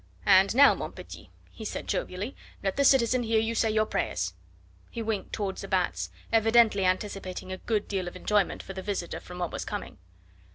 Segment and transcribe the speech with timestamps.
[0.25, 4.33] "And now, mon petit," he said jovially, "let the citizen hear you say your prayers!"
[4.89, 9.19] He winked toward de Batz, evidently anticipating a good deal of enjoyment for the visitor
[9.19, 9.99] from what was coming.